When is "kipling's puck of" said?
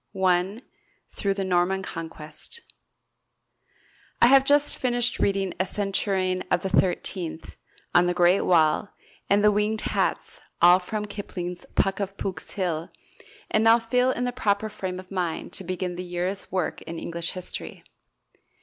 11.05-12.17